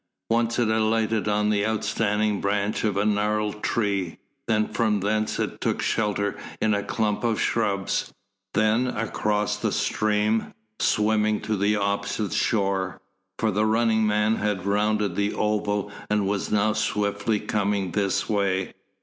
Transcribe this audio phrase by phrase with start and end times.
[0.31, 5.61] Once it alighted on the outstanding branch of a gnarled tree, then from thence it
[5.61, 8.11] took shelter in a clump of shrubs,
[8.55, 12.99] then across the stream, swimming to the opposite shore;
[13.37, 18.73] for the running man had rounded the oval and was now swiftly coming this way.